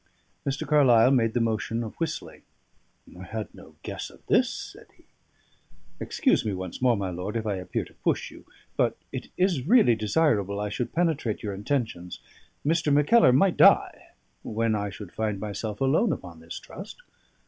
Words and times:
Mr. 0.47 0.67
Carlyle 0.67 1.11
made 1.11 1.35
the 1.35 1.39
motion 1.39 1.83
of 1.83 1.93
whistling. 1.97 2.41
"I 3.19 3.23
had 3.23 3.53
no 3.53 3.75
guess 3.83 4.09
of 4.09 4.25
this," 4.25 4.49
said 4.51 4.87
he. 4.97 5.05
"Excuse 5.99 6.43
me 6.43 6.53
once 6.55 6.81
more, 6.81 6.97
my 6.97 7.11
lord, 7.11 7.35
if 7.37 7.45
I 7.45 7.57
appear 7.57 7.85
to 7.85 7.93
push 7.93 8.31
you; 8.31 8.43
but 8.75 8.97
it 9.11 9.27
is 9.37 9.67
really 9.67 9.93
desirable 9.93 10.59
I 10.59 10.69
should 10.69 10.91
penetrate 10.95 11.43
your 11.43 11.53
intentions. 11.53 12.19
Mr. 12.65 12.91
Mackellar 12.91 13.31
might 13.31 13.57
die, 13.57 14.07
when 14.41 14.73
I 14.73 14.89
should 14.89 15.11
find 15.11 15.39
myself 15.39 15.79
alone 15.81 16.11
upon 16.11 16.39
this 16.39 16.57
trust. 16.59 17.03